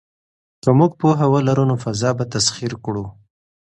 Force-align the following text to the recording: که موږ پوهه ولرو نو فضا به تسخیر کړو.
که 0.63 0.69
موږ 0.77 0.91
پوهه 0.99 1.25
ولرو 1.33 1.63
نو 1.69 1.75
فضا 1.83 2.09
به 2.17 2.25
تسخیر 2.33 2.73
کړو. 2.85 3.05